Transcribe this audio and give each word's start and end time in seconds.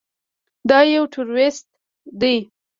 دا 0.69 0.79
يو 0.93 1.03
ټروريست 1.13 1.65
دى. 2.21 2.35